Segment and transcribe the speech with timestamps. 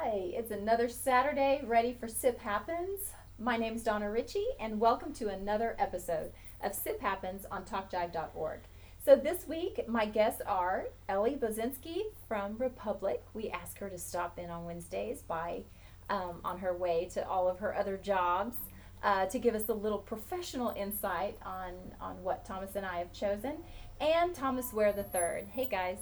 [0.00, 3.14] Hi, it's another Saturday ready for Sip Happens.
[3.36, 6.30] My name is Donna Ritchie, and welcome to another episode
[6.62, 8.60] of Sip Happens on TalkJive.org.
[9.04, 13.24] So this week, my guests are Ellie Bozinski from Republic.
[13.34, 15.64] We ask her to stop in on Wednesdays by
[16.08, 18.56] um, on her way to all of her other jobs
[19.02, 23.12] uh, to give us a little professional insight on on what Thomas and I have
[23.12, 23.56] chosen.
[24.00, 25.48] And Thomas Ware III.
[25.50, 25.98] Hey guys.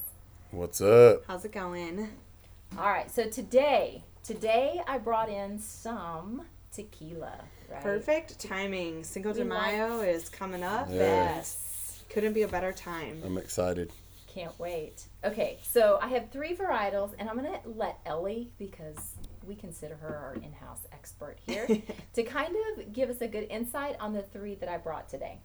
[0.50, 1.22] What's up?
[1.26, 2.10] How's it going?
[2.78, 7.38] All right, so today, today I brought in some tequila.
[7.70, 7.82] Right?
[7.82, 9.02] Perfect timing.
[9.02, 10.88] Cinco de We like- Mayo is coming up.
[10.90, 12.04] Yes.
[12.10, 13.22] Couldn't be a better time.
[13.24, 13.92] I'm excited.
[14.26, 15.04] Can't wait.
[15.24, 19.14] Okay, so I have three varietals, and I'm gonna let Ellie, because
[19.46, 21.66] we consider her our in-house expert here,
[22.12, 25.38] to kind of give us a good insight on the three that I brought today.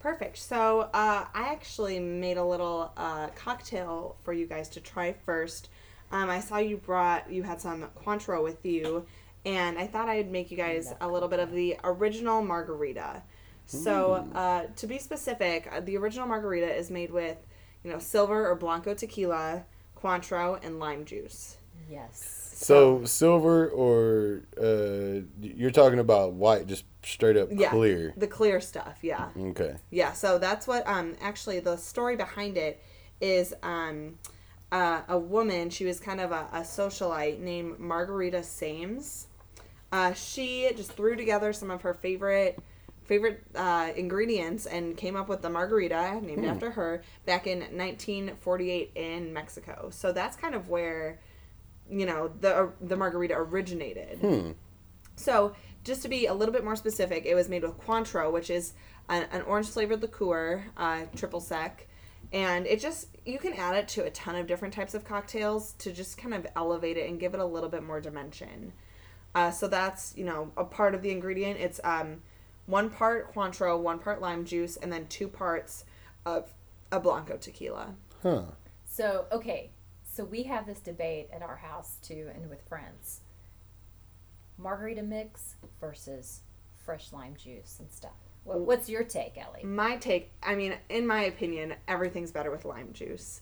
[0.00, 0.36] Perfect.
[0.36, 5.70] So uh, I actually made a little uh, cocktail for you guys to try first.
[6.14, 9.04] Um, I saw you brought you had some Cointreau with you,
[9.44, 13.22] and I thought I'd make you guys a little bit of the original margarita.
[13.66, 17.38] So uh, to be specific, uh, the original margarita is made with
[17.82, 19.64] you know silver or blanco tequila,
[20.00, 21.56] Cointreau, and lime juice.
[21.90, 22.40] Yes.
[22.54, 28.14] So silver or uh, you're talking about white, just straight up Yeah, clear.
[28.16, 28.98] the clear stuff.
[29.02, 29.30] Yeah.
[29.36, 29.74] Okay.
[29.90, 32.80] Yeah, so that's what um actually the story behind it
[33.20, 34.18] is um
[34.74, 39.28] uh, a woman, she was kind of a, a socialite named Margarita Sames.
[39.92, 42.58] Uh, she just threw together some of her favorite
[43.04, 48.90] favorite uh, ingredients and came up with the margarita named after her back in 1948
[48.94, 49.90] in Mexico.
[49.92, 51.20] So that's kind of where
[51.88, 54.18] you know the the margarita originated.
[54.18, 54.50] Hmm.
[55.14, 58.50] So, just to be a little bit more specific, it was made with Cointreau, which
[58.50, 58.72] is
[59.08, 61.86] an, an orange flavored liqueur, uh, triple sec.
[62.32, 65.72] And it just, you can add it to a ton of different types of cocktails
[65.78, 68.72] to just kind of elevate it and give it a little bit more dimension.
[69.34, 71.58] Uh, so, that's, you know, a part of the ingredient.
[71.58, 72.22] It's um,
[72.66, 75.84] one part Cointreau, one part lime juice, and then two parts
[76.24, 76.52] of
[76.92, 77.94] a Blanco tequila.
[78.22, 78.42] Huh.
[78.86, 79.70] So okay,
[80.04, 83.20] so we have this debate at our house too, and with friends.
[84.56, 86.42] Margarita mix versus
[86.76, 88.12] fresh lime juice and stuff.
[88.44, 89.64] What, what's your take, Ellie?
[89.64, 93.40] My take, I mean, in my opinion, everything's better with lime juice.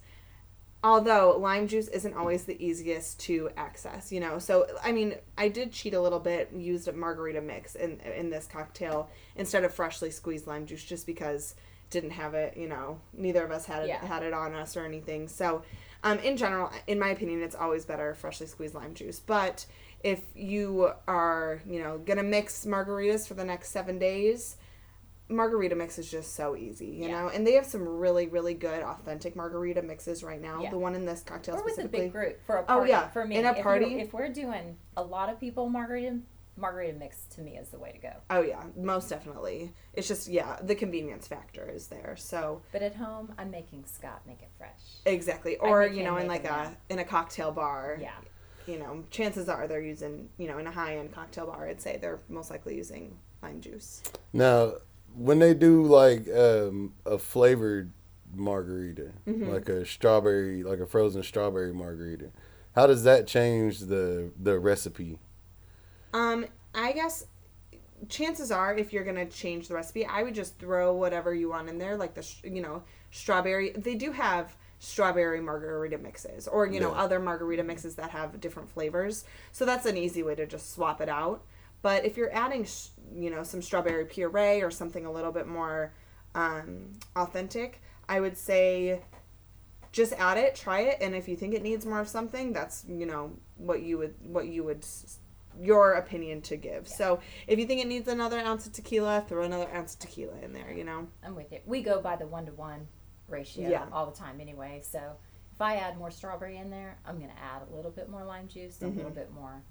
[0.85, 4.41] Although lime juice isn't always the easiest to access, you know.
[4.41, 8.31] So, I mean, I did cheat a little bit, used a margarita mix in in
[8.31, 11.55] this cocktail instead of freshly squeezed lime juice just because
[11.91, 12.99] didn't have it, you know.
[13.13, 14.05] Neither of us had it Yeah.
[14.05, 15.29] had it on us or anything.
[15.29, 15.63] So,
[16.03, 19.21] um, in general, in my opinion, it's always better freshly squeezed lime juice.
[19.21, 19.67] But
[20.03, 24.57] if you are, you know, gonna mix margaritas for the next seven days,
[25.33, 27.23] margarita mix is just so easy, you Yeah.
[27.23, 27.29] know.
[27.29, 30.61] And they have some really, really good authentic margarita mixes right now.
[30.63, 30.71] Yeah.
[30.71, 32.01] The one in this cocktail Or with a specifically.
[32.07, 32.73] big group for a party.
[32.73, 32.91] Oh, party.
[32.91, 34.01] yeah, for me, in a if party.
[34.01, 36.19] If we're doing a lot of people margarita,
[36.57, 38.13] margarita mix to me is the way to go.
[38.31, 39.73] Oh yeah, most definitely.
[39.95, 42.15] It's just yeah, the convenience factor is there.
[42.17, 44.71] So But at home, I'm making Scott make it fresh.
[45.07, 46.77] exactly, or you know, in like a now.
[46.91, 47.97] in a cocktail bar.
[48.01, 48.13] Yeah.
[48.67, 51.67] You know, chances are they're using you know in a high end cocktail bar.
[51.67, 54.03] I'd say they're most likely using lime juice.
[54.33, 54.75] Now,
[55.17, 57.93] when they do like um, a flavored
[58.35, 59.51] margarita, Mm-hmm.
[59.51, 62.31] like a strawberry, like a frozen strawberry margarita,
[62.75, 65.19] how does that change the the recipe?
[66.15, 67.27] Um, I guess
[68.09, 71.69] chances are if you're gonna change the recipe, I would just throw whatever you want
[71.69, 73.71] in there, like the you know strawberry.
[73.73, 77.03] They do have strawberry margarita mixes, or you know Yeah.
[77.03, 79.25] other margarita mixes that have different flavors.
[79.53, 81.45] So that's an easy way to just swap it out.
[81.83, 85.47] But if you're adding, sh- you know, some strawberry puree or something a little bit
[85.47, 85.93] more
[86.35, 89.03] um, authentic, I would say
[89.91, 92.85] just add it, try it, and if you think it needs more of something, that's
[92.89, 94.87] you know what you would what you would
[95.61, 96.89] your opinion to give.
[96.89, 100.39] So if you think it needs another ounce of tequila, throw another ounce of tequila
[100.43, 100.73] in there.
[100.73, 101.09] You know.
[101.25, 101.59] I'm with you.
[101.67, 102.89] We go by the one to one
[103.29, 103.85] ratio Yeah.
[103.93, 104.83] all the time anyway.
[104.83, 104.99] So
[105.55, 108.25] if I add more strawberry in there, I'm going to add a little bit more
[108.25, 109.63] lime juice, a little bit more.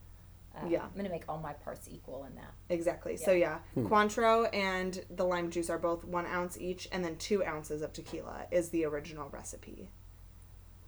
[0.55, 0.73] Uh, Mm-hmm.
[0.73, 0.83] Yeah.
[0.83, 2.53] I'm going to make all my parts equal in that.
[2.69, 3.17] Exactly.
[3.17, 7.43] So yeah, Cointreau and the lime juice are both one ounce each, and then two
[7.45, 9.89] ounces of tequila is the original recipe.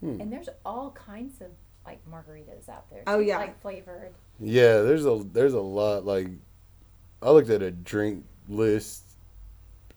[0.01, 1.47] And there's all kinds of
[1.85, 3.03] like margaritas out there.
[3.07, 3.37] Oh, too, yeah.
[3.37, 4.13] like flavored.
[4.39, 6.05] Yeah, there's a there's a lot.
[6.05, 6.27] Like,
[7.21, 9.03] I looked at a drink list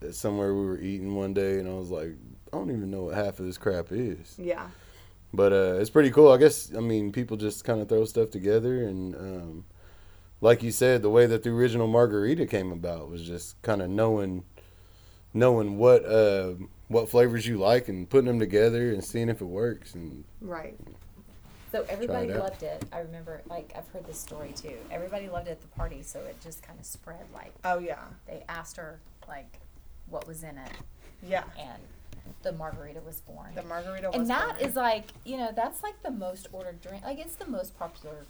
[0.00, 2.10] at somewhere we were eating one day, and I was like,
[2.52, 4.36] I don't even know what half of this crap is.
[4.38, 4.68] Yeah.
[5.36, 6.32] But uh, it's pretty cool.
[6.32, 9.64] I guess I mean people just kind of throw stuff together, and um,
[10.40, 13.90] like you said, the way that the original margarita came about was just kind of
[13.90, 14.44] knowing
[15.34, 16.54] knowing what uh,
[16.88, 19.94] what flavors you like and putting them together and seeing if it works.
[19.94, 20.78] And Right.
[21.70, 22.84] So everybody it loved it.
[22.90, 24.76] I remember, like, I've heard this story too.
[24.90, 27.24] Everybody loved it at the party, so it just kind of spread.
[27.34, 29.58] Like, Oh yeah, they asked her, like,
[30.08, 30.70] what was in it,
[31.22, 31.44] yeah.
[31.58, 31.82] and
[32.42, 33.54] the margarita was born.
[33.54, 34.16] The margarita was.
[34.16, 34.68] and that born.
[34.70, 37.04] is like, you know, that's like the most ordered drink.
[37.04, 38.24] Like, it's the most popular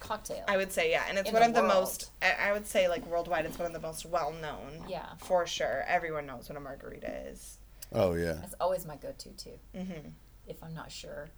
[0.00, 0.44] cocktail.
[0.48, 2.10] I would say yeah, and it's one the of the most.
[2.22, 4.84] I I would say like worldwide, it's one of the most well known.
[4.88, 5.06] Yeah.
[5.18, 7.58] For sure, everyone knows what a margarita is.
[7.92, 8.38] Oh yeah.
[8.42, 9.58] it's always my go-to too.
[9.74, 10.08] Mm-hmm.
[10.46, 11.28] If I'm not sure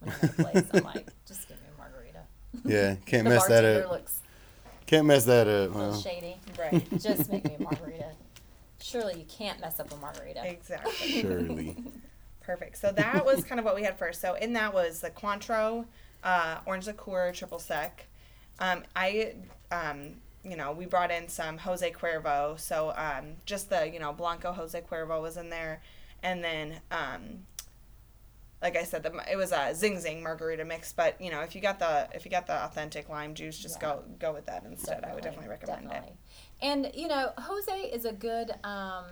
[0.00, 2.20] when I'm at a place, I'm like, just give me a margarita.
[2.64, 2.94] Yeah.
[3.06, 3.90] Can't the mess that up.
[3.90, 4.20] looks
[4.86, 5.70] Can't mess that up.
[5.70, 6.36] a little Well, shady.
[6.58, 6.84] Right.
[7.00, 8.06] Just make me a margarita.
[8.86, 10.48] Surely you can't mess up a margarita.
[10.48, 11.20] exactly.
[11.20, 11.76] surely.
[12.40, 12.78] Perfect.
[12.78, 14.20] So that was kind of what we had first.
[14.20, 15.84] So in that was the Cointreau,
[16.22, 18.06] uh, orange liqueur, triple sec.
[18.60, 19.34] Um, I,
[19.72, 22.58] um, you know, we brought in some Jose Cuervo.
[22.60, 25.82] So um, just the you know Blanco Jose Cuervo was in there,
[26.22, 27.44] and then um,
[28.62, 30.92] like I said, the, it was a Zing Zang margarita mix.
[30.92, 33.76] But you know, if you got the if you got the authentic lime juice, just
[33.80, 33.94] Yeah.
[33.96, 35.04] go go with that instead.
[35.04, 36.12] I would definitely recommend it.
[36.62, 39.04] And you know, Jose is a good um,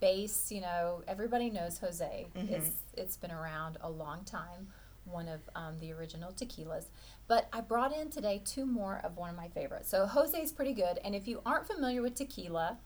[0.00, 0.52] base.
[0.52, 2.26] You know, everybody knows Jose.
[2.36, 2.50] Mhm.
[2.50, 4.68] It's it's been around a long time.
[5.04, 6.86] One of um, the original tequilas.
[7.26, 9.90] But I brought in today two more of one of my favorites.
[9.90, 10.98] So Jose is pretty good.
[11.04, 12.78] And if you aren't familiar with tequila,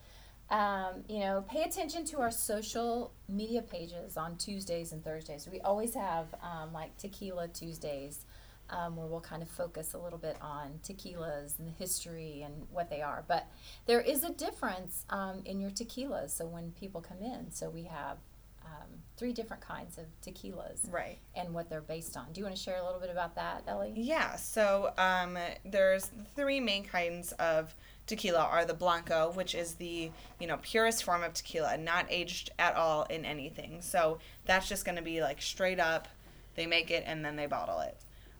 [0.50, 5.47] um, you know, pay attention to our social media pages on Tuesdays and Thursdays.
[5.50, 8.25] We always have um, like Tequila Tuesdays,
[8.71, 12.55] um, where we'll kind of focus a little bit on tequilas and the history and
[12.71, 13.25] what they are.
[13.29, 13.47] But
[13.87, 16.31] there is a difference um, in your tequilas.
[16.31, 18.19] So when people come in, so we have
[18.65, 21.19] um, three different kinds of tequilas Right.
[21.35, 22.27] and what they're based on.
[22.33, 23.93] Do you want to share a little bit about that, Ellie?
[23.97, 27.75] Yeah, so um, there's three main kinds of
[28.08, 30.10] tequila are the blanco, which is the
[30.40, 33.81] you know purest form of tequila, not aged at all in anything.
[33.81, 36.08] So that's just going to be like straight up,
[36.56, 37.96] they make it and then they bottle it.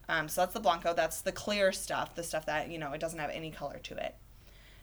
[0.09, 0.93] Um, so that's the blanco.
[0.93, 3.95] That's the clear stuff, the stuff that you know it doesn't have any color to
[3.95, 4.15] it.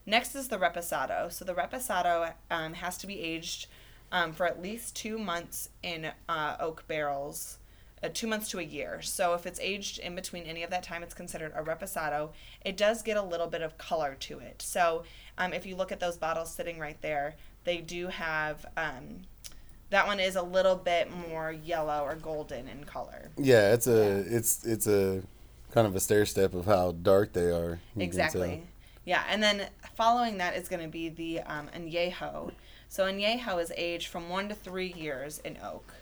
[0.06, 1.32] Next is the reposado.
[1.32, 3.66] So the reposado um, has to be aged
[4.12, 7.58] um, for at least two months in uh, oak barrels,
[8.02, 9.00] uh, two months to a year.
[9.02, 12.30] So if it's aged in between any of that time, it's considered a reposado.
[12.64, 14.62] It does get a little bit of color to it.
[14.62, 15.04] So
[15.38, 18.66] um, if you look at those bottles sitting right there, they do have.
[18.76, 19.22] Um,
[19.90, 23.30] that one is a little bit more yellow or golden in color.
[23.36, 25.22] Yeah, it's a it's it's a
[25.70, 27.78] kind of a stair step of how dark they are.
[27.96, 28.64] Exactly.
[29.04, 32.50] Yeah, and then following that is going to be the um, añejo.
[32.88, 35.92] So añejo is aged from one to three years in oak.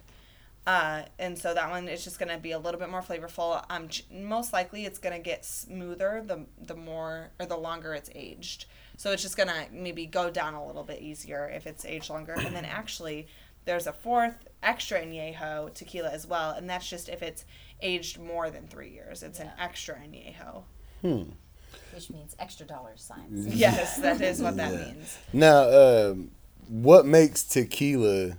[0.66, 3.62] Uh, and so that one is just going to be a little bit more flavorful.
[3.68, 7.92] Um, ch- most likely it's going to get smoother the the more or the longer
[7.94, 8.64] it's aged.
[8.96, 12.08] So it's just going to maybe go down a little bit easier if it's aged
[12.08, 12.32] longer.
[12.32, 13.26] And then actually,
[13.66, 17.44] there's a fourth extra añejo tequila as well, and that's just if it's
[17.82, 19.22] aged more than three years.
[19.22, 20.62] It's an extra añejo.
[21.02, 21.22] Hmm.
[21.92, 23.54] Which means extra dollar signs.
[23.54, 24.86] Yes, that is what that Yeah.
[24.86, 25.18] means.
[25.32, 26.30] Now, um,
[26.68, 28.38] what makes tequila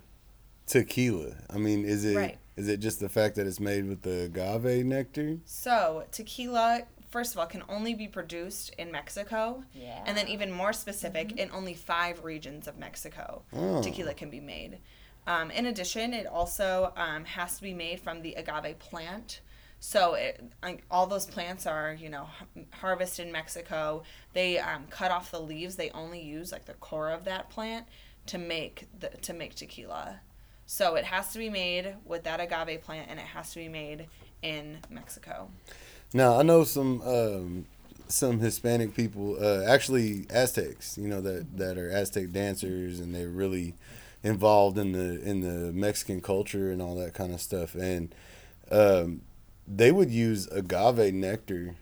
[0.68, 1.36] tequila?
[1.50, 2.38] I mean, is it is Right.
[2.58, 5.38] it just the fact that it's made with the agave nectar?
[5.46, 9.64] So, tequila, first of all, can only be produced in Mexico.
[9.74, 10.04] Yeah.
[10.06, 13.82] And then, even more specific, in only five regions of Mexico, Oh.
[13.82, 14.80] tequila can be made.
[15.28, 19.42] Um, in addition, it also um, has to be made from the agave plant.
[19.80, 20.42] So, it,
[20.90, 22.28] all those plants are, you know,
[22.72, 24.04] harvested in Mexico.
[24.34, 25.76] They um, cut off the leaves.
[25.76, 27.86] They only use like the core of that plant
[28.28, 30.22] to make the to make tequila.
[30.66, 33.68] So it has to be made with that agave plant, and it has to be
[33.68, 34.08] made
[34.42, 35.50] in Mexico.
[36.14, 37.66] Now, I know some um,
[38.08, 43.30] some Hispanic people, uh, actually Aztecs, you know that that are Aztec dancers, and they're
[43.30, 43.74] really
[44.24, 48.14] involved in the in the Mexican culture and all that kind of stuff, and
[48.72, 49.22] um,
[49.68, 51.76] they would use agave nectar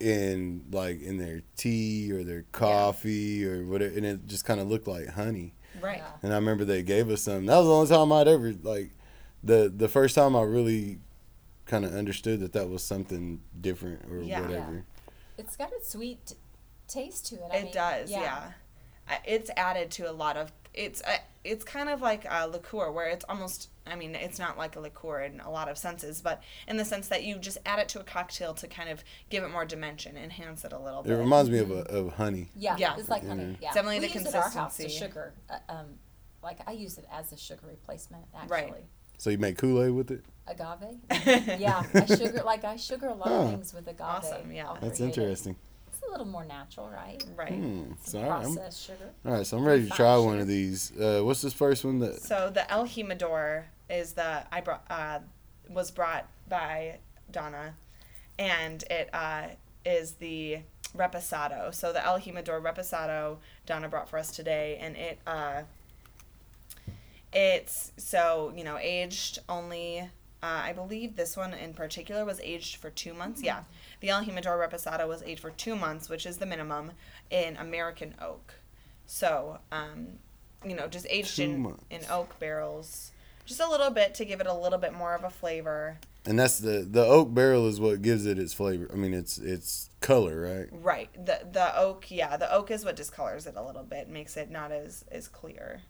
[0.00, 4.68] in like in their tea or their coffee or whatever, and it just kind of
[4.68, 5.52] looked like honey.
[5.86, 5.98] Right.
[5.98, 6.10] Yeah.
[6.22, 7.46] And I remember they gave us some.
[7.46, 8.90] That was the only time I'd ever like
[9.44, 10.98] the the first time I really
[11.66, 14.40] kind of understood that that was something different or Yeah.
[14.40, 14.84] whatever.
[15.38, 16.34] It's got a sweet
[16.88, 17.42] taste to it.
[17.52, 18.52] I It mean, does, yeah.
[19.08, 20.52] I- It's added to a lot of.
[20.76, 23.70] It's uh, it's kind of like a liqueur where it's almost.
[23.86, 26.84] I mean, it's not like a liqueur in a lot of senses, but in the
[26.84, 29.64] sense that you just add it to a cocktail to kind of give it more
[29.64, 31.12] dimension, enhance it a little bit.
[31.12, 31.20] It bit.
[31.20, 32.48] reminds me of a, of honey.
[32.56, 32.96] Yeah, Yeah.
[32.98, 33.56] it's like honey.
[33.62, 34.98] Yeah, Definitely we the use it at our house to consistency.
[34.98, 35.34] sugar.
[35.48, 35.86] Uh, um,
[36.42, 38.24] like I use it as a sugar replacement.
[38.34, 38.84] Actually, Right.
[39.18, 40.24] So you make Kool Aid with it.
[40.48, 40.98] agave.
[41.60, 43.50] yeah, I sugar like I sugar a lot of Huh.
[43.52, 44.00] things with agave.
[44.00, 44.66] Awesome, yeah.
[44.68, 45.52] I'll That's interesting.
[45.52, 45.58] it.
[46.06, 46.14] Interesting.
[46.14, 47.24] It's a little more natural, right?
[47.36, 47.48] Right.
[47.48, 49.10] Some So all right, I'm, processed sugar.
[49.24, 50.92] all right, so I'm ready to Refined try one of these.
[50.96, 51.98] Uh, what's this first one?
[52.00, 55.20] That So the El Jimador is the I brought uh,
[55.68, 56.98] was brought by
[57.30, 57.74] Donna,
[58.38, 59.48] and it uh,
[59.84, 60.58] is the
[60.96, 61.74] Reposado.
[61.74, 65.62] So the El Jimador Reposado Donna brought for us today, and it uh,
[67.32, 70.10] it's so you know aged only.
[70.46, 73.42] Uh, I believe this one in particular was aged for two months.
[73.42, 73.64] Yeah,
[74.00, 76.92] the El Jimador Reposado was aged for two months, which is the minimum
[77.30, 78.54] in American oak.
[79.06, 80.20] So, um,
[80.64, 81.84] you know, just aged Two in, months.
[81.90, 83.10] in oak barrels,
[83.44, 85.98] just a little bit to give it a little bit more of a flavor.
[86.24, 88.88] And that's the the oak barrel is what gives it its flavor.
[88.92, 90.68] I mean, it's it's color, right?
[90.70, 91.10] Right.
[91.26, 94.48] The the oak, yeah, the oak is what discolors it a little bit, makes it
[94.48, 95.82] not as as clear.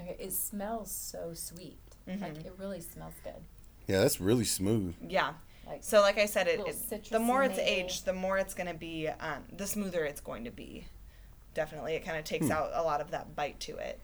[0.00, 1.78] Okay, it smells so sweet.
[2.20, 2.44] Like Mhm.
[2.44, 3.44] it really smells good.
[3.86, 4.94] Yeah, that's really smooth.
[5.00, 5.34] Yeah.
[5.66, 7.64] Like So like I said, it, it the more it's maple.
[7.68, 10.86] aged, the more it's going to be um, the smoother it's going to be.
[11.54, 12.48] Definitely, it kind of Hmm.
[12.48, 14.00] takes out a lot of that bite to it.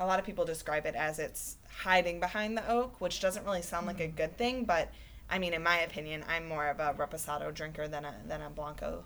[0.00, 3.62] A lot of people describe it as it's hiding behind the oak, which doesn't really
[3.62, 4.16] sound like a Mm-hmm.
[4.16, 4.90] good thing, but
[5.30, 8.50] I mean, in my opinion, I'm more of a reposado drinker than a than a
[8.50, 9.04] blanco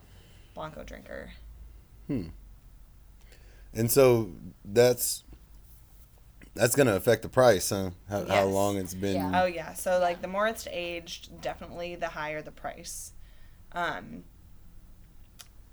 [0.55, 1.33] blanco drinker.
[2.07, 2.29] Hmm.
[3.75, 4.31] And so
[4.65, 5.25] that's
[6.55, 7.91] that's gonna affect the price, huh?
[8.09, 9.17] How, how long it's been.
[9.17, 9.43] Yeah.
[9.43, 13.13] Oh yeah, so like the more it's aged, definitely the higher the price.
[13.73, 14.25] Um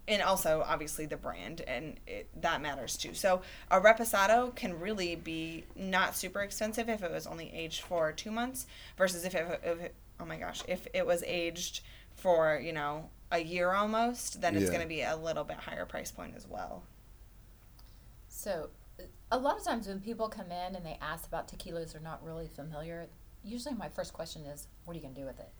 [0.07, 3.13] and also obviously the brand and it, that matters too.
[3.13, 8.11] So a reposado can really be not super expensive if it was only aged for
[8.11, 8.65] 2 months
[8.97, 11.81] versus if it, if it oh my gosh, if it was aged
[12.15, 14.71] for, you know, a year almost, then it's Yeah.
[14.71, 16.83] going to be a little bit higher price point as well.
[18.27, 18.69] So,
[19.31, 22.23] a lot of times when people come in and they ask about tequilas, they're not
[22.23, 23.07] really familiar.
[23.43, 25.51] Usually, my first question is, "What are you gonna do with it?"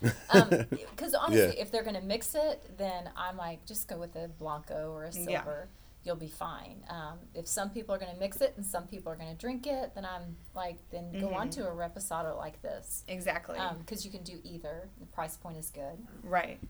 [0.30, 1.62] Um, because honestly, Yeah.
[1.62, 5.12] if they're gonna mix it, then I'm like, just go with a blanco or a
[5.12, 5.68] silver.
[5.68, 5.74] Yeah.
[6.04, 6.84] You'll be fine.
[6.88, 9.94] Um, if some people are gonna mix it and some people are gonna drink it,
[9.94, 11.34] then I'm like, then go mm-hmm.
[11.34, 13.04] on to a reposado like this.
[13.08, 13.58] Exactly.
[13.58, 14.88] Um, because you can do either.
[15.00, 15.98] The price point is good.
[16.22, 16.60] Right.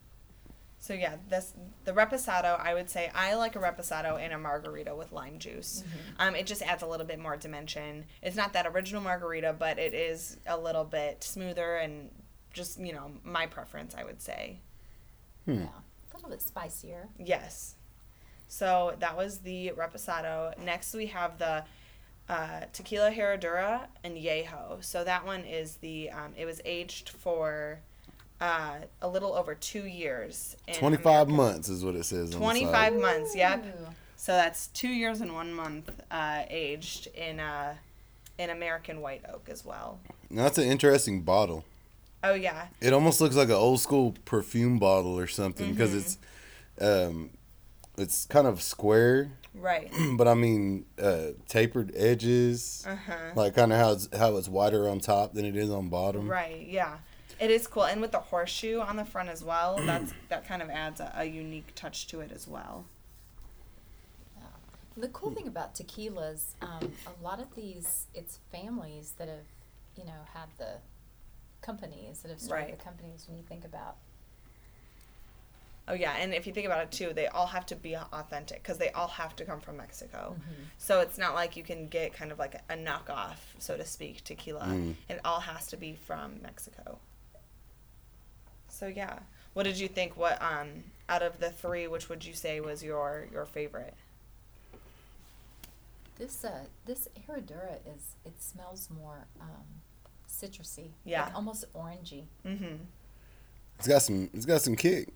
[0.81, 1.53] So yeah, this
[1.85, 2.59] the reposado.
[2.59, 5.83] I would say I like a reposado in a margarita with lime juice.
[6.19, 8.05] Um, it just adds a little bit more dimension.
[8.23, 12.11] It's not that original margarita, but it is a little bit smoother and
[12.53, 13.95] just you know my preference.
[13.97, 14.61] I would say
[15.47, 15.61] Hmm.
[15.61, 15.67] Yeah,
[16.13, 17.09] a little bit spicier.
[17.19, 17.75] yes.
[18.47, 20.57] So that was the reposado.
[20.59, 21.65] Next we have the
[22.29, 24.83] uh, tequila herradura añejo.
[24.85, 27.81] So that one is the um, it was aged for
[28.41, 30.57] uh, a little over two years.
[30.67, 32.35] in Twenty five American- months is what it says.
[32.35, 32.63] on the side.
[32.63, 33.65] 25 months, yep.
[34.17, 37.75] So that's two years and one month uh, aged in uh,
[38.39, 39.99] in American white oak as well.
[40.31, 41.65] Now, that's an interesting bottle.
[42.25, 45.99] Oh yeah, It almost looks like an old school perfume bottle or something because Mm-hmm.
[45.99, 46.19] it's
[47.09, 47.31] um,
[47.97, 49.91] it's kind of square, right.
[50.17, 53.13] but I mean uh, tapered edges, Uh huh.
[53.37, 56.29] like kind of how it's how it's wider on top than it is on bottom.
[56.29, 56.67] Right.
[56.69, 56.99] Yeah.
[57.41, 60.63] It is cool, and with the horseshoe on the front as well, that's that kind
[60.63, 62.85] of adds a, a unique touch to it as well.
[64.97, 69.47] The cool thing about tequilas, um, a lot of these, it's families that have,
[69.97, 70.79] you know, had the
[71.61, 72.79] companies that have started Right.
[72.79, 73.27] the companies.
[73.29, 73.99] When you think about,
[75.87, 78.63] Oh yeah, and if you think about it too, they all have to be authentic
[78.63, 80.35] because they all have to come from Mexico.
[80.35, 80.63] Mm-hmm.
[80.77, 83.87] So it's not like you can get kind of like a, a knockoff, so to
[83.87, 84.65] speak, tequila.
[84.65, 84.97] Mm.
[85.09, 86.99] It all has to be from Mexico.
[88.79, 89.19] So yeah,
[89.55, 90.17] what did you think?
[90.17, 90.69] What um
[91.09, 93.95] out of the three, which would you say was your your favorite?
[96.19, 99.65] this uh, this Herradura is it smells more um,
[100.29, 101.25] citrusy, Yeah.
[101.27, 102.25] like almost orangey.
[102.45, 102.75] Mm-hmm.
[103.79, 104.29] It's got some.
[104.35, 105.09] It's got some kick.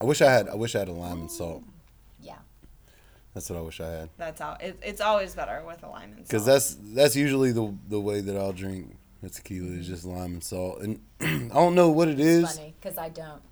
[0.00, 0.48] I wish I had.
[0.48, 1.62] I wish I had a lime and salt.
[2.20, 2.36] Yeah,
[3.32, 4.10] That's what I wish I had.
[4.18, 6.28] That's how it, it's always better with a lime and salt.
[6.28, 10.32] Because that's that's usually the the way that I'll drink a tequila is just lime
[10.34, 12.56] and salt, and I don't know what it is.
[12.56, 13.42] funny because I don't.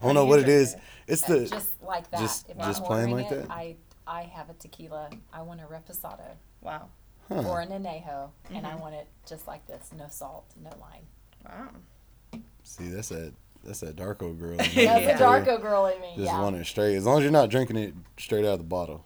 [0.00, 0.74] I don't know what you it drink is.
[0.74, 0.80] it?
[1.06, 2.20] It's Uh, the just like that.
[2.20, 3.50] just- if just I'm plain ordering like it, that?
[3.50, 5.10] I I have a tequila.
[5.32, 6.88] I want a reposado wow,
[7.28, 7.48] huh.
[7.48, 8.66] or an anejo, and Mm-hmm.
[8.66, 11.06] I want it just like this, no salt, no lime.
[11.44, 12.40] wow.
[12.62, 13.32] See, that's that
[13.64, 14.52] that's that Darko girl.
[14.58, 15.22] in me That's right a.
[15.24, 16.12] Darko girl in me.
[16.16, 16.40] Just yeah.
[16.40, 16.96] want it straight.
[16.96, 19.04] As long as you're not drinking it straight out of the bottle,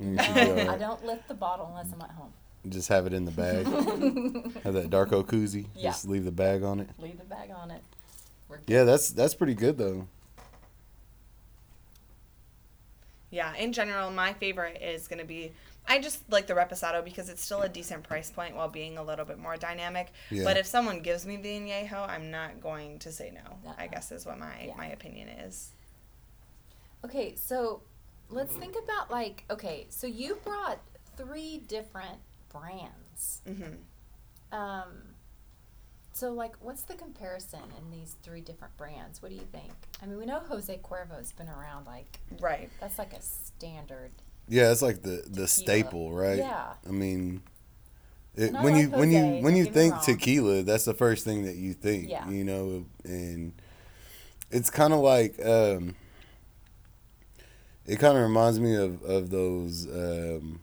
[0.00, 0.62] N- no, be.
[0.62, 2.32] I don't lift the bottle unless I'm at home.
[2.68, 3.66] Just have it in the bag.
[4.64, 5.66] have that Darko koozie.
[5.74, 5.90] Yeah.
[5.90, 6.88] Just leave the bag on it.
[6.98, 7.82] Leave the bag on it.
[8.66, 10.06] Yeah, that's that's pretty good though.
[13.30, 15.52] Yeah, in general, my favorite is going to be.
[15.86, 19.02] I just like the Reposado because it's still a decent price point while being a
[19.02, 20.08] little bit more dynamic.
[20.30, 20.44] Yeah.
[20.44, 23.70] But if someone gives me the Añejo, I'm not going to say no.
[23.78, 23.86] I Uh-uh.
[23.88, 24.74] guess is what my Yeah.
[24.76, 25.72] my opinion is.
[27.04, 27.82] Okay, so
[28.30, 30.78] let's think about like okay, so you brought
[31.16, 32.18] three different
[32.52, 33.42] brands.
[33.46, 33.62] hmm
[34.56, 35.14] Um,
[36.12, 39.22] so like, what's the comparison in these three different brands?
[39.22, 39.72] What do you think?
[40.02, 41.86] I mean, we know Jose Cuervo's been around.
[41.86, 42.70] Like, Right.
[42.80, 44.10] that's like a standard.
[44.48, 45.48] Yeah, it's like the the Tequila.
[45.48, 46.38] staple, right?
[46.38, 46.72] Yeah.
[46.86, 47.42] I mean,
[48.34, 50.94] it, And I when like you when you when don't you think tequila, that's the
[50.94, 52.08] first thing that you think.
[52.08, 52.28] Yeah.
[52.28, 53.52] You know, and
[54.50, 55.94] it's kind of like um,
[57.86, 60.60] it kind of reminds me of of those um,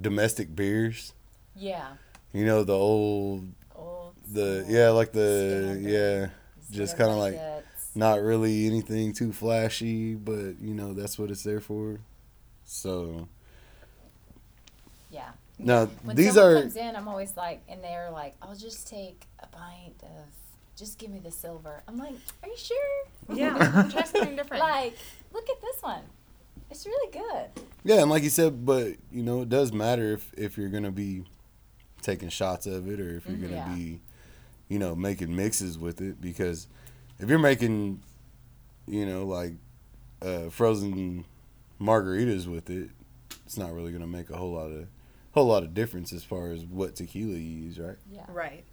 [0.00, 1.12] domestic beers.
[1.56, 1.88] Yeah.
[2.32, 4.14] You know, the old Old.
[4.30, 6.28] the school, yeah, like the standard, yeah,
[6.62, 7.64] is just kinda like- gets.
[7.96, 11.98] not really anything too flashy, but you know that's what it's there for.
[12.64, 13.28] So
[15.10, 15.30] Yeah.
[15.58, 18.86] now When these someone are comes in, I'm always like, and they're like, "I'll just
[18.88, 20.26] take a pint of,
[20.76, 23.88] just give me the silver." I'm like, "Are you sure?" Yeah.
[23.90, 24.62] Try something different.
[24.62, 24.96] Like,
[25.32, 26.02] look at this one.
[26.70, 27.62] It's really good.
[27.84, 30.90] Yeah, and like you said, but you know, it does matter if if you're gonna
[30.92, 31.24] be
[32.02, 33.42] taking shots of it or if you're Mhm.
[33.42, 33.74] gonna Yeah.
[33.74, 34.00] be,
[34.68, 36.20] you know, making mixes with it.
[36.20, 36.66] Because
[37.18, 38.00] if you're making,
[38.86, 39.54] you know, like
[40.20, 41.24] uh, frozen
[41.80, 42.90] margaritas with it,
[43.46, 44.86] it's not really gonna make a whole lot of
[45.32, 47.96] whole lot of difference as far as what tequila you use, right?
[48.10, 48.24] Yeah.
[48.28, 48.64] Right.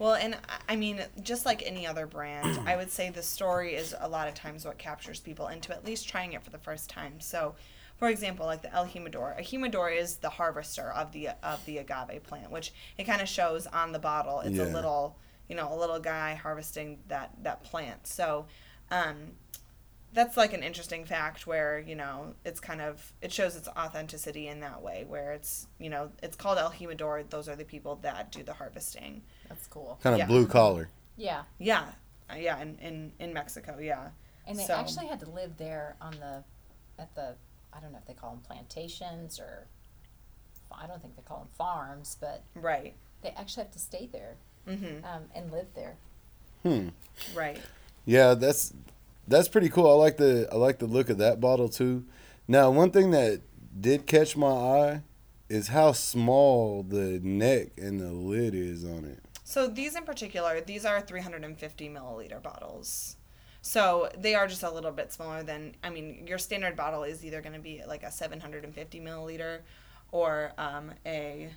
[0.00, 3.94] Well, and I- mean, just like any other brand, I would say the story is
[4.00, 6.88] a lot of times what captures people into at least trying it for the first
[6.88, 7.20] time.
[7.20, 7.54] So,
[7.98, 11.76] for example, like the El Jimador, a jimador is the harvester of the of the
[11.76, 14.40] agave plant, which it kind of shows on the bottle.
[14.40, 18.06] It's a little, you know, a little guy harvesting that that plant.
[18.06, 18.46] So,
[18.90, 19.32] um,
[20.14, 24.48] that's like an interesting fact where you know it's kind of it shows its authenticity
[24.48, 27.96] in that way where it's you know it's called el jimador those are the people
[28.02, 29.98] that do the harvesting That's cool.
[30.02, 30.26] Kind of Yeah.
[30.26, 30.88] blue collar.
[31.18, 31.42] Yeah.
[31.58, 31.84] yeah
[32.34, 34.10] yeah in, in in mexico yeah
[34.46, 36.44] And they So- actually had to live there on the,
[36.98, 37.34] at the,
[37.72, 39.66] I don't know if they call them plantations or,
[40.72, 44.36] I don't think they call them farms, but right they actually have to stay there
[44.66, 45.96] mm-hmm um, and live there.
[46.62, 46.88] Hmm.
[47.34, 47.60] right
[48.06, 48.72] Yeah, that's
[49.28, 49.90] that's pretty cool.
[49.90, 52.04] I like the I like the look of that bottle too.
[52.48, 53.40] Now, one thing that
[53.80, 55.02] did catch my eye
[55.48, 59.20] is how small the neck and the lid is on it.
[59.50, 63.16] So these in particular these are 350 milliliter bottles
[63.62, 67.24] so they are just a little bit smaller than i mean your standard bottle is
[67.24, 69.58] either going to be like a 750 milliliter
[70.12, 71.50] or um, a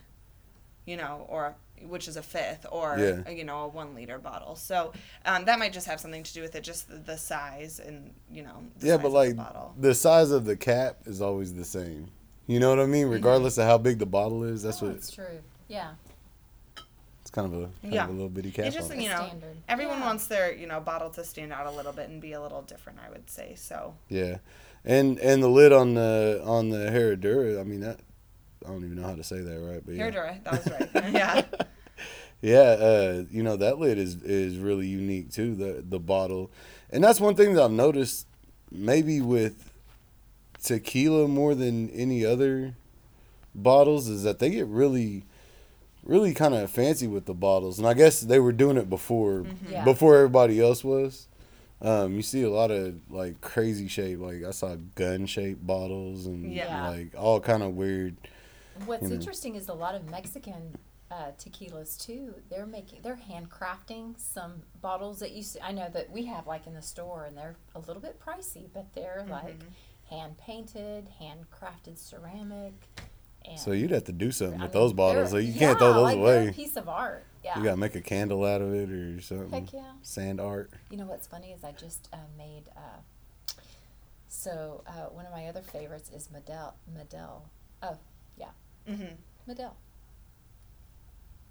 [0.86, 1.56] you know or
[1.88, 3.30] which is a fifth or Yeah.
[3.30, 4.94] you know a one liter bottle so
[5.26, 8.14] um, that might just have something to do with it just the, the size and
[8.32, 9.74] you know the yeah, size but of the like bottle.
[9.78, 12.08] the size of the cap is always the same.
[12.48, 13.08] You know what I mean?
[13.08, 15.40] Regardless of how big the bottle is, that's oh, what That's true.
[15.70, 15.92] Yeah.
[17.34, 18.04] It's kind of a kind Yeah.
[18.04, 19.14] of a little bitty cap It's just on you it.
[19.14, 19.58] know Standard.
[19.68, 20.06] everyone Yeah.
[20.06, 22.62] wants their you know bottle to stand out a little bit and be a little
[22.62, 24.38] different i would say so Yeah,
[24.86, 27.60] and and the lid on the on the Herradura.
[27.60, 28.00] I mean that
[28.66, 30.12] I don't even know how to say that right, but yeah.
[30.12, 31.42] Herradura, that was right yeah
[32.42, 35.56] Yeah, uh, you know that lid is is really unique too.
[35.56, 36.52] The the bottle,
[36.90, 38.28] and that's one thing that I've noticed,
[38.70, 39.72] maybe with
[40.62, 42.76] tequila more than any other
[43.56, 45.24] bottles, is that they get really,
[46.04, 47.80] really kind of fancy with the bottles.
[47.80, 49.84] And I guess they were doing it before Yeah.
[49.84, 51.28] before everybody else was.
[51.82, 56.26] Um, you see a lot of like crazy shape, like I saw gun shaped bottles
[56.26, 56.90] and Yeah.
[56.90, 58.16] like all kind of weird.
[58.86, 59.16] What's you know.
[59.16, 60.78] interesting is a lot of Mexican
[61.12, 62.34] uh, tequilas too.
[62.50, 65.44] They're making, they're handcrafting some bottles that you.
[65.44, 68.20] See, I know that we have like in the store, and they're a little bit
[68.20, 69.58] pricey, but they're like
[70.10, 72.74] hand painted, handcrafted ceramic.
[73.46, 75.32] And So you'd have to do something I with mean, those bottles.
[75.32, 76.48] they're- Like you can't throw those like away.
[76.50, 77.26] a piece of art.
[77.44, 77.58] Yeah.
[77.58, 79.50] You gotta make a candle out of it or something.
[79.66, 79.92] Heck yeah.
[80.02, 80.72] Sand art.
[80.90, 82.64] You know what's funny is I just uh, made.
[82.76, 83.00] Uh,
[84.30, 86.74] so uh, one of my other favorites is Medell.
[86.98, 87.42] Medell.
[87.82, 87.98] Oh
[88.38, 88.48] yeah,
[88.88, 89.04] hmm
[89.48, 89.74] Medell.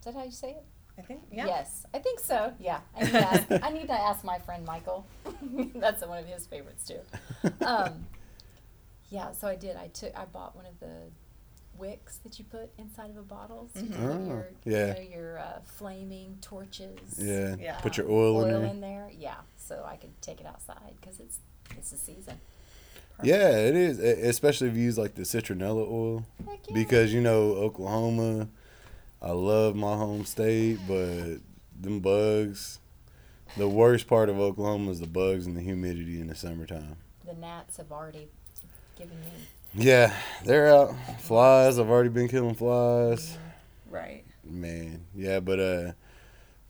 [0.00, 0.64] Is that how you say it?
[0.98, 2.52] i think yeah Yes, I think so.
[2.58, 3.18] Yeah, I need to
[3.62, 5.06] ask, need to ask my friend Michael.
[5.74, 7.00] That's one of his favorites too.
[7.64, 8.06] Um,
[9.10, 9.76] yeah, so I did.
[9.76, 10.16] I took.
[10.16, 11.10] I bought one of the
[11.82, 13.68] wicks that you put inside of a bottle.
[13.74, 13.96] So you Mhm.
[13.96, 14.86] put Oh, your, yeah.
[14.98, 17.18] you know, your uh, flaming torches.
[17.18, 17.56] Yeah.
[17.58, 17.80] Yeah.
[17.80, 19.10] Put your oil, oil in there.
[19.26, 21.38] Yeah, so I could take it outside because it's
[21.76, 22.38] it's the season.
[23.22, 23.98] Yeah, it is.
[23.98, 26.24] Especially if you use like the citronella oil.
[26.48, 26.74] Heck yeah.
[26.74, 28.48] Because you know, Oklahoma,
[29.20, 31.38] I love my home state, but
[31.80, 32.78] them bugs,
[33.56, 36.96] the worst part of Oklahoma is the bugs and the humidity in the summertime.
[37.24, 38.28] the gnats have already
[38.96, 39.32] given me.
[39.74, 40.94] Yeah, they're out.
[41.20, 43.38] Flies, I've already been killing flies.
[43.88, 45.92] right Man, yeah, but uh,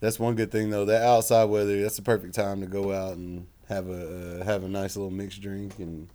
[0.01, 0.85] that's one good thing though.
[0.85, 4.63] That outside weather, that's the perfect time to go out and have a uh, have
[4.63, 6.09] a nice little mixed drink and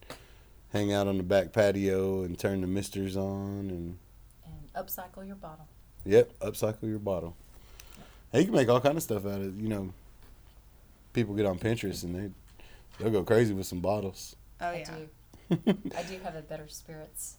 [0.72, 3.98] hang out on the back patio and turn the misters on and
[4.46, 5.68] And upcycle your bottle.
[6.06, 7.36] yep, upcycle your bottle.
[8.32, 9.94] Hey, you can make all kind of stuff out of you know.
[11.14, 12.30] People get on Pinterest and they
[13.04, 14.36] they'll go crazy with some bottles.
[14.62, 14.86] Oh I yeah.
[15.50, 15.58] Do.
[15.98, 17.38] I do have a Better Spirits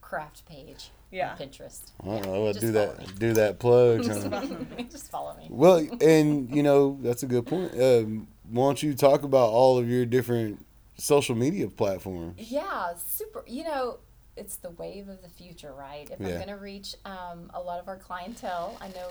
[0.00, 1.32] craft page Yeah.
[1.32, 1.90] on Pinterest.
[2.02, 2.46] I don't know.
[2.52, 3.18] Just Do follow that.
[3.18, 4.02] Do that plug.
[4.04, 4.40] Just follow
[4.76, 4.82] me.
[4.90, 5.46] Just follow me.
[5.50, 7.72] Well, and you know that's a good point.
[7.80, 10.64] Um, why don't you talk about all of your different
[10.96, 12.34] social media platforms?
[12.38, 13.44] Yeah, super.
[13.46, 13.98] You know,
[14.36, 16.08] it's the wave of the future, right?
[16.10, 16.28] If Yeah.
[16.28, 19.10] I'm going to reach um, a lot of our clientele, I know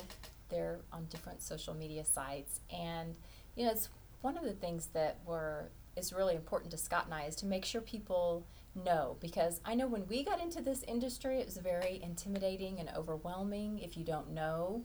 [0.49, 3.15] they're on different social media sites, and
[3.56, 3.89] you know, it's
[4.21, 7.45] one of the things that were is really important to Scott and I is to
[7.45, 11.57] make sure people know because I know when we got into this industry, it was
[11.57, 14.83] very intimidating and overwhelming if you don't know,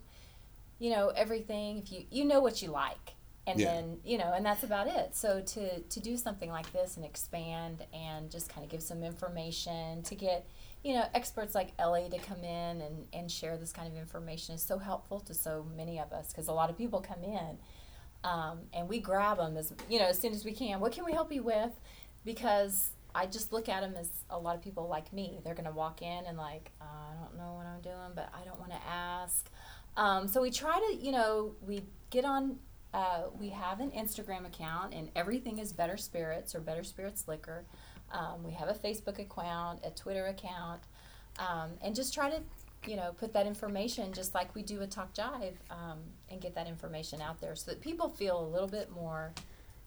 [0.78, 1.78] you know, everything.
[1.78, 3.14] If you you know what you like,
[3.46, 3.66] and Yeah.
[3.74, 5.14] then you know, and that's about it.
[5.14, 9.02] So to to do something like this and expand and just kind of give some
[9.02, 10.46] information to get
[10.82, 14.54] you know experts like Ellie to come in and and share this kind of information
[14.54, 17.58] is so helpful to so many of us because a lot of people come in.
[18.24, 20.80] Um, and we grab them as you know as soon as we can.
[20.80, 21.72] What can we help you with?
[22.24, 25.40] Because I just look at them as a lot of people like me.
[25.44, 28.58] They're gonna walk in and like I don't know what I'm doing, but I don't
[28.58, 29.50] want to ask.
[29.96, 32.58] Um, so we try to, you know, we get on.
[32.94, 37.64] Uh, we have an Instagram account, and everything is Better Spirits or Better Spirits Liquor.
[38.12, 40.82] Um, we have a Facebook account, a Twitter account,
[41.38, 42.42] um, and just try to,
[42.86, 45.98] you know, put that information just like we do with Talk Jive, um,
[46.30, 49.32] and get that information out there so that people feel a little bit more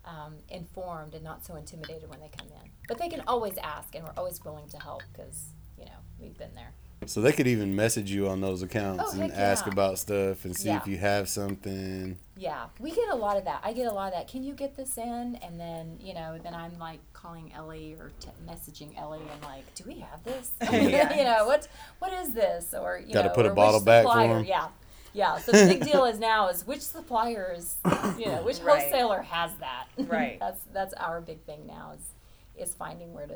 [0.05, 2.69] um, informed and not so intimidated when they come in.
[2.87, 6.37] But they can always ask, and we're always willing to help because you know we've
[6.37, 6.73] been there.
[7.07, 9.73] So they could even message you on those accounts Oh, and heck ask yeah.
[9.73, 12.17] about stuff and see if you have something.
[12.37, 13.61] Yeah, we get a lot of that.
[13.63, 14.27] I get a lot of that.
[14.27, 15.37] Can you get this in?
[15.41, 19.73] And then you know, then I'm like calling Ellie or t- messaging Ellie and like,
[19.75, 20.51] do we have this?
[20.71, 21.15] Yeah.
[21.17, 21.67] you know, what
[21.99, 22.73] what is this?
[22.73, 24.37] Or you Gotta know, put a bottle which back for supplier?
[24.39, 24.45] 'em.
[24.45, 24.67] Yeah,
[25.13, 25.37] yeah.
[25.37, 27.77] So the big deal is now is which supplier is
[28.17, 28.81] you know which Right.
[28.83, 29.85] wholesaler has that.
[30.09, 30.37] Right.
[30.39, 33.35] that's that's our big thing now is is finding where to.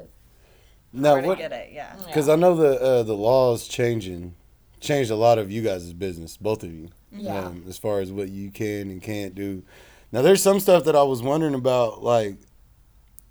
[0.91, 1.37] Now Where to what?
[1.37, 1.69] get it?
[1.71, 1.95] Yeah.
[2.05, 2.33] Because Yeah.
[2.33, 4.35] I know the uh, the laws changing,
[4.79, 7.45] changed a lot of you guys' business, both of you, Yeah.
[7.45, 9.63] um, as far as what you can and can't do.
[10.11, 12.37] Now there's some stuff that I was wondering about, like,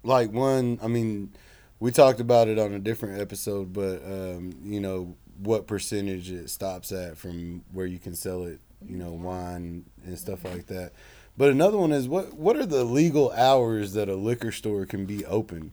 [0.04, 0.78] like one.
[0.82, 1.32] I mean,
[1.80, 6.50] we talked about it on a different episode, but um, you know what percentage it
[6.50, 10.92] stops at from where you can sell it, you know, wine and stuff like that.
[11.36, 15.04] But another one is what what are the legal hours that a liquor store can
[15.06, 15.72] be open?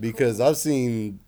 [0.00, 1.20] Because I've seen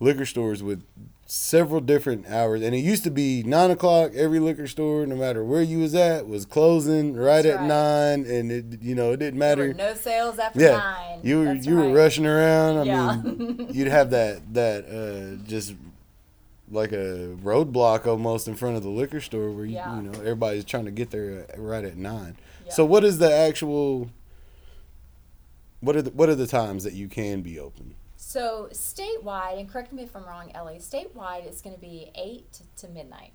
[0.00, 0.82] liquor stores with
[1.26, 4.12] several different hours, and it used to be nine o'clock.
[4.14, 7.68] Every liquor store, no matter where you was at, was closing right That's at right.
[7.68, 9.72] nine, and it you know it didn't matter.
[9.72, 11.20] no sales after Yeah, nine.
[11.22, 12.78] you were That's you were rushing around.
[12.78, 13.16] I Yeah.
[13.22, 15.74] mean, you'd have that that uh, just
[16.70, 19.96] like a roadblock almost in front of the liquor store where you, Yeah.
[19.96, 22.36] you know everybody's trying to get there right at nine.
[22.66, 22.72] Yeah.
[22.72, 24.10] So what is the actual?
[25.80, 27.94] What are the, what are the times that you can be open?
[28.32, 30.78] So statewide, and correct me if I'm wrong, Ellie.
[30.78, 33.34] Statewide is going to be eight to midnight,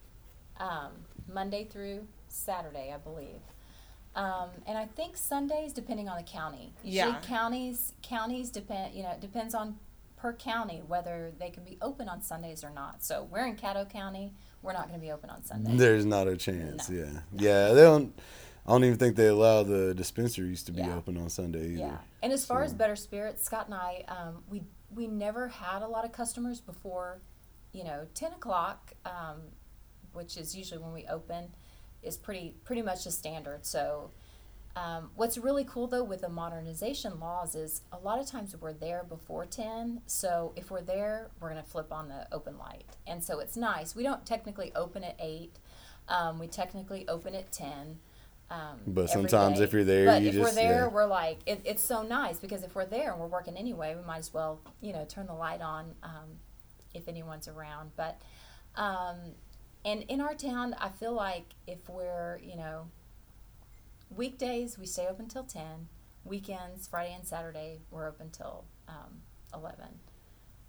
[0.60, 0.90] um,
[1.32, 3.42] Monday through Saturday, I believe.
[4.16, 6.74] Um, and I think Sundays, depending on the county.
[6.84, 7.22] Usually Yeah.
[7.22, 8.96] counties counties depend.
[8.96, 9.78] You know, it depends on
[10.16, 13.04] per county whether they can be open on Sundays or not.
[13.04, 14.34] So we're in Caddo County.
[14.64, 15.78] We're not going to be open on Sundays.
[15.78, 16.90] There's not a chance.
[16.90, 16.98] No.
[16.98, 17.74] Yeah, yeah.
[17.74, 18.20] They don't.
[18.66, 20.96] I don't even think they allow the dispensaries to be Yeah.
[20.96, 21.80] open on Sunday either.
[21.80, 24.64] Yeah, and as far as Better Spirits, Scott and I, um, we
[24.98, 27.22] we never had a lot of customers before,
[27.72, 29.42] you know, ten o'clock, um,
[30.14, 31.54] which is usually when we open,
[32.02, 33.66] is pretty pretty much the standard.
[33.66, 34.12] So,
[34.76, 38.74] um, what's really cool though with the modernization laws is a lot of times we're
[38.74, 40.02] there before ten.
[40.08, 43.96] So if we're there, we're gonna flip on the open light, and so it's nice.
[43.96, 45.60] We don't technically open at eight.
[46.10, 48.00] Um, we technically open at ten.
[48.50, 50.88] Um, But sometimes if you're there, but you if we're there, yeah.
[50.88, 54.06] we're like it, it's so nice because if we're there and we're working anyway, we
[54.06, 56.40] might as well you know turn the light on um,
[56.94, 57.92] if anyone's around.
[57.98, 58.22] But
[58.76, 59.18] um,
[59.84, 62.88] and in our town, I feel like if we're you know
[64.10, 65.90] weekdays we stay open till ten,
[66.24, 70.00] weekends Friday and Saturday we're open till um, eleven,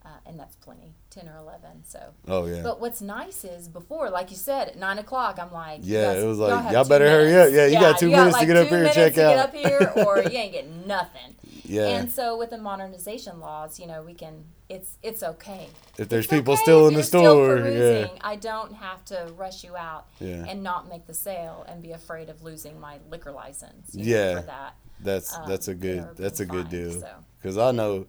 [0.05, 1.85] uh, and that's plenty, ten or eleven.
[1.85, 2.01] So.
[2.27, 2.63] Oh yeah.
[2.63, 6.23] But what's nice is before, like you said, at nine o'clock, I'm like, Yeah, guys-
[6.23, 7.51] it was like, y'all better hurry up.
[7.53, 9.53] Yeah, you got two minutes to get up here and check to out.
[9.53, 11.35] Get up here, or you ain't getting nothing.
[11.65, 11.89] yeah.
[11.99, 14.45] And so with the modernization laws, you know, we can.
[14.71, 15.67] It's it's okay.
[15.97, 18.09] if there's It's people okay still in the store, yeah.
[18.21, 20.45] I don't have to rush you out Yeah.
[20.47, 23.95] and not make the sale and be afraid of losing my liquor license.
[23.95, 24.41] you know, Yeah.
[24.41, 24.75] for that.
[25.01, 27.01] That's um, that's a good that's a good fined, deal.
[27.01, 27.09] so.
[27.41, 28.07] Because I know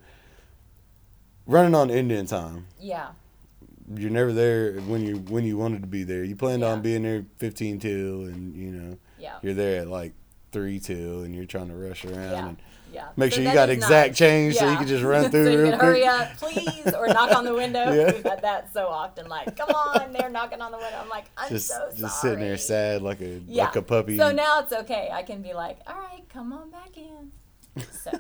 [1.50, 3.08] running on Indian time, Yeah.
[3.96, 6.24] you're never there when you when you wanted to be there.
[6.24, 6.70] You planned Yeah.
[6.72, 9.34] on being there fifteen till, and you know Yeah.
[9.42, 10.14] you're there at like
[10.52, 12.32] three till, and you're trying to rush around.
[12.32, 12.48] Yeah.
[12.48, 12.58] And
[12.92, 13.10] Yeah.
[13.16, 14.18] Make So sure you got exact nice.
[14.18, 17.08] change so you can just run through so you real can hurry up, please, or
[17.08, 17.84] knock on the window.
[17.94, 18.12] Yeah.
[18.14, 19.28] We've had that so often.
[19.30, 20.98] Like, come on, they're knocking on the window.
[21.00, 23.66] I'm like, I'm just so just sitting there sad like a Yeah.
[23.66, 24.18] like a puppy.
[24.18, 25.10] So now it's okay.
[25.14, 27.32] I can be like, all right, come on back in.
[28.04, 28.12] So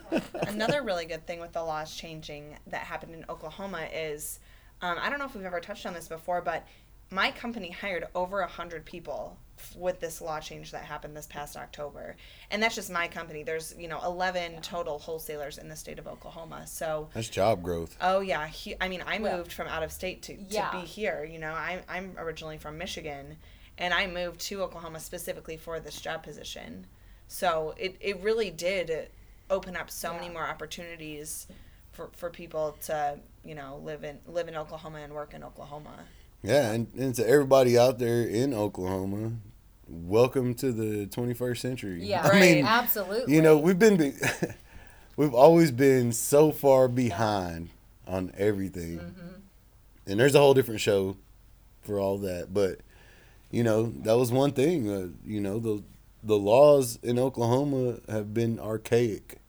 [0.47, 4.39] Another really good thing with the laws changing that happened in Oklahoma is,
[4.81, 6.65] um, I don't know if we've ever touched on this before, but
[7.11, 9.37] my company hired over a hundred people
[9.75, 12.15] with this law change that happened this past October,
[12.51, 13.43] and that's just my company.
[13.43, 17.09] There's you know eleven total wholesalers in the state of Oklahoma, so.
[17.13, 17.97] That's job growth.
[17.99, 20.69] Oh yeah, he, I mean, I Well, moved from out of state to, yeah.
[20.69, 21.27] to be here.
[21.29, 23.37] You know, I, I'm originally from Michigan,
[23.77, 26.85] and I moved to Oklahoma specifically for this job position.
[27.27, 29.09] So it, it really did
[29.49, 31.47] open up so many more opportunities
[31.91, 36.05] for, for people to you know live in live in Oklahoma and work in Oklahoma.
[36.41, 39.33] Yeah, and, and to everybody out there in Oklahoma,
[39.89, 42.05] welcome to the 21st century.
[42.05, 43.35] yeah, I mean, absolutely.
[43.35, 44.13] you know, we've been, be-
[45.17, 47.69] we've always been so far behind
[48.07, 49.27] on everything, Mm-hmm.
[50.07, 51.17] and there's a whole different show
[51.81, 52.53] for all that.
[52.53, 52.79] But
[53.51, 54.89] you know, that was one thing.
[54.89, 55.83] Uh, you know, the
[56.23, 59.39] the laws in Oklahoma have been archaic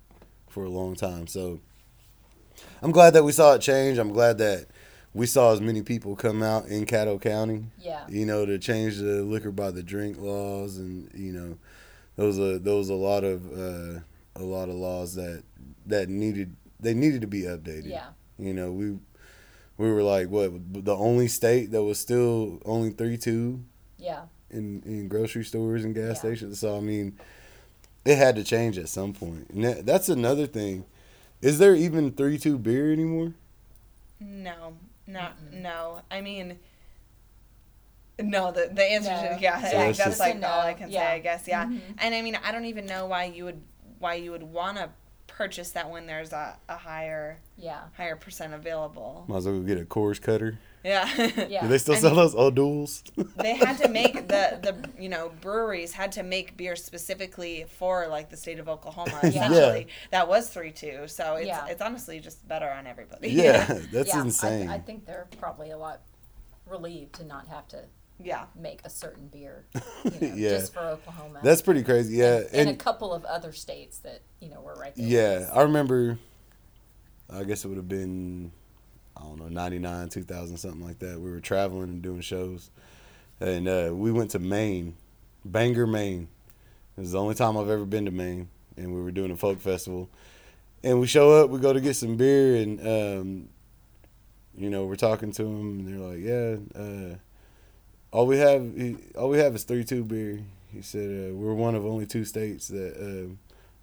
[0.48, 1.26] for a long time.
[1.26, 1.60] So
[2.82, 3.98] I'm glad that we saw it change.
[3.98, 4.66] I'm glad that
[5.12, 8.98] we saw as many people come out in Caddo County yeah, you know, to change
[8.98, 11.58] the liquor by the drink laws, and you know,
[12.16, 14.00] those are those a lot of uh,
[14.36, 15.42] a lot of laws that
[15.86, 17.88] that needed they needed to be updated.
[17.90, 18.06] yeah,
[18.38, 18.98] You know, we
[19.78, 23.64] we were like what the only state that was still only three two
[23.98, 26.14] yeah, in in grocery stores and gas Yeah.
[26.14, 26.60] stations.
[26.60, 27.18] So I mean,
[28.04, 29.50] it had to change at some point.
[29.50, 30.84] And that, that's another thing.
[31.42, 33.32] Is there even three two beer anymore?
[34.20, 34.74] No,
[35.06, 36.02] not no.
[36.10, 36.58] I mean.
[38.18, 39.34] No, the the answer No.
[39.36, 41.00] to yeah, So I that's just- like It's a all I can Yeah.
[41.00, 41.12] say.
[41.14, 41.80] I guess yeah, Mhm.
[41.98, 43.62] and I mean I don't even know why you would
[43.98, 44.90] why you would want to
[45.40, 49.24] purchase that when there's a, a higher yeah, higher percent available.
[49.26, 50.58] Might as well go get a Coors Cutter.
[50.84, 51.08] Yeah.
[51.48, 51.62] Yeah.
[51.62, 53.02] Do they still I sell mean- those O'Doul's?
[53.36, 58.06] they had to make the the you know breweries had to make beer specifically for
[58.08, 59.18] like the state of Oklahoma.
[59.22, 59.28] Yeah.
[59.46, 61.08] Essentially, that was three two.
[61.08, 61.66] So it's Yeah.
[61.68, 63.30] it's honestly just better on everybody.
[63.30, 64.18] yeah, that's yeah.
[64.18, 64.68] I- insane.
[64.68, 66.00] I, think they're probably a lot
[66.68, 67.84] relieved to not have to
[68.22, 68.44] yeah.
[68.54, 69.64] make a certain beer,
[70.04, 70.50] you know, Yeah.
[70.50, 71.40] just for Oklahoma.
[71.42, 72.16] That's pretty crazy.
[72.16, 75.06] Yeah, and, and and, a couple of other states that you know were right there.
[75.06, 75.50] yeah.
[75.54, 76.18] I remember.
[77.32, 78.50] I guess it would have been,
[79.16, 81.20] I don't know, ninety nine, two thousand, something like that.
[81.20, 82.70] We were traveling and doing shows,
[83.40, 84.96] and uh, we went to Maine,
[85.44, 86.26] Bangor, Maine.
[86.96, 89.36] It was the only time I've ever been to Maine, and we were doing a
[89.36, 90.10] folk festival.
[90.82, 93.48] And we show up, we go to get some beer, and um,
[94.56, 97.16] you know, we're talking to them, and they're like, "Yeah, uh,
[98.12, 100.40] all we have, he, all we have is three two beer."
[100.72, 103.38] He said, uh, "We're one of only two states that um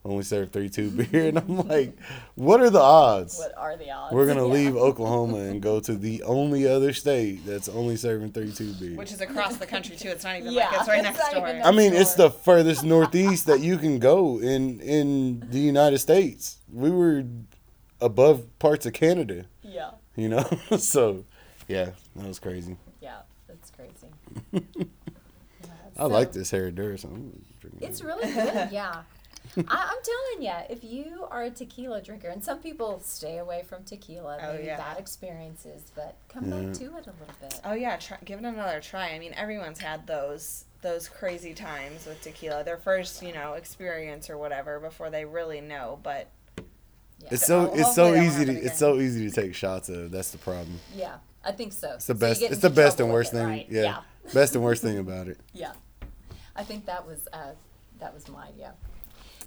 [0.05, 1.93] only serve three two beer," and I'm like,
[2.35, 4.13] "What are the odds?" What are the odds?
[4.13, 4.53] We're gonna Yeah.
[4.53, 8.95] leave Oklahoma and go to the only other state that's only serving three two beer.
[8.95, 10.09] Which is across the country too.
[10.09, 11.47] It's not even Yeah, like it's right it's next door.
[11.49, 15.97] even I mean, it's the furthest northeast that you can go in in the United
[15.99, 16.57] States.
[16.71, 17.23] We were
[17.99, 20.43] above parts of Canada, Yeah, you know.
[20.77, 21.25] so,
[21.67, 22.77] yeah, that was crazy.
[24.51, 24.89] Yeah, that's crazy.
[25.63, 26.99] Yeah, I so- like this Herradura.
[26.99, 27.09] So
[27.81, 29.03] It's really good, yeah.
[29.57, 33.63] I, I'm telling you, if you are a tequila drinker, and some people stay away
[33.67, 34.77] from tequila, Oh, maybe yeah.
[34.77, 37.59] bad experiences, but come back to it a little bit.
[37.63, 39.09] Oh yeah, try, give it another try.
[39.11, 42.63] I mean, everyone's had those those crazy times with tequila.
[42.63, 45.97] Their first, you know, experience or whatever before they really know.
[46.03, 46.27] But
[47.23, 49.33] Yeah, It's So so it's so hopefully that won't easy to it's so easy to
[49.41, 50.11] take shots of.
[50.11, 50.79] That's the problem.
[50.93, 51.93] yeah, I think so.
[51.93, 52.41] It's the So best.
[52.41, 53.45] it's the best and worst it, thing.
[53.47, 53.67] right?
[53.69, 54.01] Yeah.
[54.33, 55.39] Best and worst thing about it.
[55.53, 55.73] yeah.
[56.55, 57.51] I think that was uh,
[57.99, 58.53] that was mine.
[58.57, 58.71] Yeah.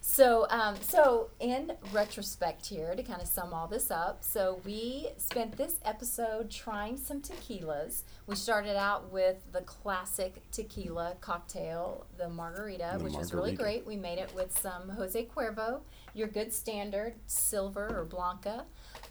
[0.03, 5.09] So, um, so in retrospect here, to kind of sum all this up, so we
[5.19, 8.05] spent this episode trying some tequilas.
[8.27, 13.87] We started out with the classic tequila cocktail, the margarita, The which was really great.
[13.87, 15.81] We made it with some Jose Cuervo,
[16.15, 18.65] your good standard silver or blanca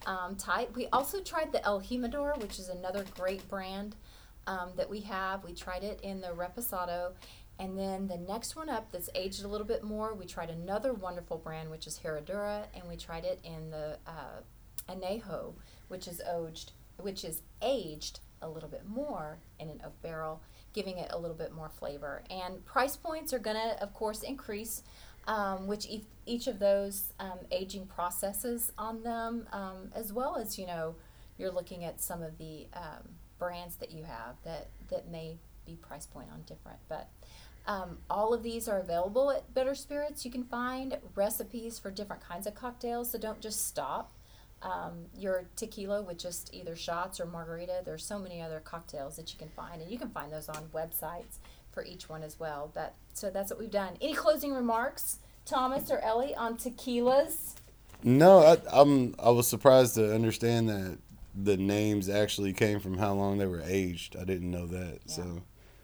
[0.08, 0.76] um, type.
[0.76, 3.96] We also tried the El Jimador, which is another great brand
[4.50, 5.44] um, that we have.
[5.44, 7.12] We tried it in the Reposado.
[7.60, 10.94] And then the next one up that's aged a little bit more, we tried another
[10.94, 14.42] wonderful brand, which is Herradura, and we tried it in the uh,
[14.90, 15.54] Anejo,
[15.90, 20.42] which is aged, which is aged a little bit more in an oak barrel,
[20.74, 22.24] giving it a little bit more flavor.
[22.32, 24.82] And price points are gonna, of course, increase,
[25.28, 30.58] um, which each, each of those um, aging processes on them, um, as well as
[30.58, 30.96] you know,
[31.38, 35.76] you're looking at some of the um, brands that you have that that may be
[35.76, 37.10] price point on different, but.
[37.68, 40.26] Um, all of these are available at Better Spirits.
[40.26, 44.12] You can find recipes for different kinds of cocktails, so don't just stop
[44.62, 47.82] um, your tequila with just either shots or margarita.
[47.86, 50.70] There's so many other cocktails that you can find, and you can find those on
[50.74, 51.38] websites
[51.72, 52.72] for each one as well.
[52.74, 53.98] But so that's what we've done.
[54.02, 57.56] Any closing remarks, Thomas or Ellie, on tequilas?
[58.04, 59.16] No, I, I'm.
[59.20, 60.98] I was surprised to understand that
[61.36, 64.16] the names actually came from how long they were aged.
[64.16, 65.00] I didn't know that.
[65.10, 65.44] So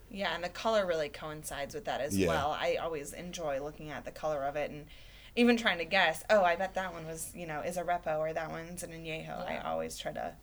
[0.09, 2.27] Yeah, and the color really coincides with that as Yeah.
[2.27, 2.51] well.
[2.59, 4.85] I always enjoy looking at the color of it and
[5.35, 6.23] even trying to guess.
[6.29, 8.91] Oh, I bet that one was you know is a repo or that one's an
[8.91, 9.27] añejo.
[9.27, 9.61] Yeah.
[9.63, 10.33] I always try to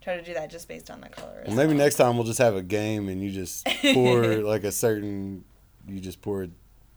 [0.00, 1.42] try to do that just based on the color.
[1.46, 1.78] well, maybe well.
[1.78, 5.44] next time we'll just have a game and you just pour like a certain.
[5.88, 6.48] You just pour a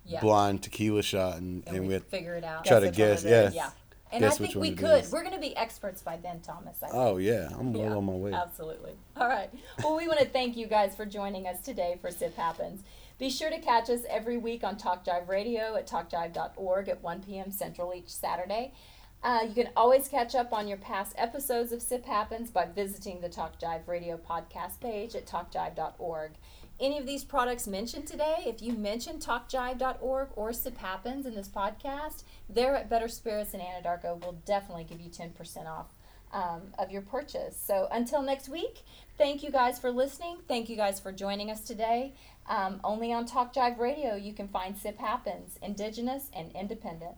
[0.05, 0.21] Yeah.
[0.21, 2.63] blind tequila shot and, and, and we we figure it out.
[2.65, 3.23] try Guess to guess.
[3.23, 3.49] it Yeah.
[3.53, 3.69] Yeah.
[4.15, 5.05] And Guess I think we could.
[5.11, 6.77] We're going to be experts by then, Thomas.
[6.93, 8.31] Oh yeah, I'm well Yeah, on my way.
[8.31, 8.93] Absolutely.
[9.17, 9.49] All right.
[9.83, 12.81] Well, we want to thank you guys for joining us today for Sip Happens.
[13.19, 17.23] Be sure to catch us every week on Talk Jive Radio at talkjive.org at 1
[17.23, 17.51] p.m.
[17.51, 18.73] Central each Saturday.
[19.21, 23.19] Uh, you can always catch up on your past episodes of Sip Happens by visiting
[23.19, 26.31] the Talk Jive Radio podcast page at talkjive.org.
[26.77, 31.47] Any of these products mentioned today, if you mention talkjive.org or Sip Happens in this
[31.47, 35.87] podcast, there at Better Spirits in Anadarko will definitely give you 10% off
[36.33, 37.57] um, of your purchase.
[37.57, 38.83] So until next week,
[39.17, 40.39] thank you guys for listening.
[40.49, 42.13] Thank you guys for joining us today.
[42.47, 47.15] Um, only on Talk Jive Radio, you can find Sip Happens, Indigenous and Independent.